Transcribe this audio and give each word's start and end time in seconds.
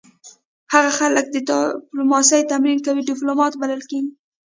هغه 0.73 0.91
خلک 0.99 1.25
چې 1.33 1.39
ډیپلوماسي 1.47 2.39
تمرین 2.51 2.79
کوي 2.85 3.01
ډیپلومات 3.09 3.53
بلل 3.61 3.81
کیږي 3.89 4.11